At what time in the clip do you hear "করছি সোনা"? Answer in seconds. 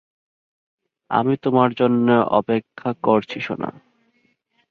3.03-3.69